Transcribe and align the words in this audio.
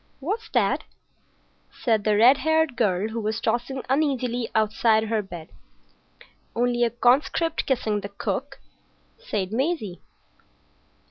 "What's 0.19 0.49
that?" 0.49 0.83
said 1.71 2.05
the 2.05 2.17
red 2.17 2.37
haired 2.37 2.75
girl, 2.75 3.09
who 3.09 3.19
was 3.21 3.39
tossing 3.39 3.83
uneasily 3.87 4.49
outside 4.55 5.03
her 5.03 5.21
bed. 5.21 5.49
"Only 6.55 6.83
a 6.83 6.89
conscript 6.89 7.67
kissing 7.67 7.99
the 8.01 8.09
cook," 8.09 8.59
said 9.19 9.51
Maisie. 9.53 10.01